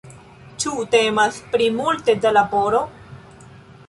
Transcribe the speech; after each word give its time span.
Ĉu 0.61 0.71
temas 0.95 1.37
pri 1.51 1.67
multe 1.81 2.15
da 2.23 2.31
laboro? 2.39 2.81